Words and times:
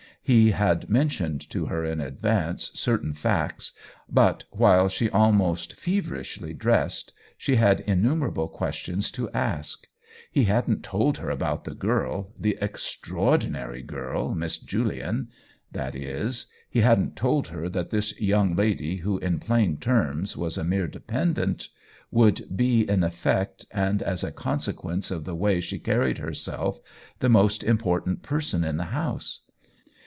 He 0.23 0.51
had 0.51 0.87
mentioned 0.87 1.41
to 1.49 1.65
her 1.65 1.83
in 1.83 1.99
advance 1.99 2.69
certain 2.75 3.13
facts, 3.15 3.73
but 4.07 4.43
while 4.51 4.87
she 4.87 5.09
almost 5.09 5.73
feverishly 5.73 6.53
dressed 6.53 7.11
she 7.39 7.55
had 7.55 7.81
innumerable 7.81 8.47
questions 8.47 9.09
to 9.13 9.31
ask. 9.31 9.87
He 10.31 10.43
hadn't 10.43 10.83
told 10.83 11.17
her 11.17 11.31
about 11.31 11.63
the 11.65 11.73
girl, 11.73 12.31
the 12.39 12.55
extraordinary 12.61 13.81
girl, 13.81 14.35
Miss 14.35 14.59
Julian— 14.59 15.29
that 15.73 15.95
is, 15.95 16.45
he 16.69 16.81
hadn't 16.81 17.15
told 17.17 17.47
her 17.47 17.67
that 17.67 17.89
this 17.89 18.17
young 18.21 18.55
lady, 18.55 18.97
who 18.97 19.17
in 19.17 19.39
plain 19.39 19.77
terms 19.77 20.37
was 20.37 20.55
a 20.57 20.63
mere 20.63 20.87
dependent, 20.87 21.67
would 22.11 22.43
be 22.55 22.87
in 22.87 23.03
effect, 23.03 23.65
and 23.71 24.03
as 24.03 24.23
a 24.23 24.31
consequence 24.31 25.09
of 25.09 25.25
the 25.25 25.35
way 25.35 25.59
she 25.59 25.79
carried 25.79 26.19
herself, 26.19 26.79
the 27.19 27.27
most 27.27 27.63
OWEN 27.63 27.69
WINGRAVE 27.71 27.71
i8l 27.71 27.71
important 27.81 28.21
person 28.23 28.63
in 28.63 28.77
the 28.77 28.85
house. 28.93 29.41